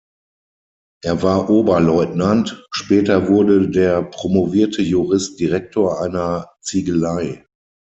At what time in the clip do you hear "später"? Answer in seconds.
2.71-3.27